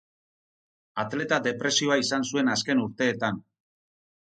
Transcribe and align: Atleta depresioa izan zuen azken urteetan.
Atleta 1.03 1.39
depresioa 1.49 1.99
izan 2.07 2.25
zuen 2.31 2.53
azken 2.55 2.83
urteetan. 2.87 3.39